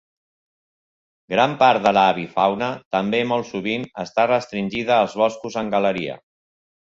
[1.33, 6.19] Gran part de l'avifauna també, molt sovint, està restringida als boscos en galeria.